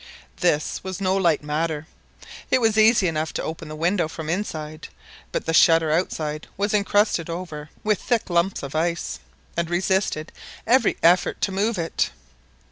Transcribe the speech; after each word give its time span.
This 0.39 0.83
was 0.83 0.99
no 0.99 1.15
light 1.15 1.43
matter. 1.43 1.85
It 2.49 2.59
was 2.59 2.75
easy 2.75 3.07
enough 3.07 3.33
to 3.33 3.43
open 3.43 3.67
the 3.67 3.75
window 3.75 4.07
from 4.07 4.31
inside, 4.31 4.87
but 5.31 5.45
the 5.45 5.53
shutter 5.53 5.91
outside 5.91 6.47
was 6.57 6.73
encrusted 6.73 7.29
over 7.29 7.69
with 7.83 8.01
thick 8.01 8.27
lumps 8.31 8.63
of 8.63 8.73
ice, 8.73 9.19
and 9.55 9.69
resisted 9.69 10.31
every 10.65 10.97
effort 11.03 11.39
to 11.41 11.51
move 11.51 11.77
it. 11.77 12.09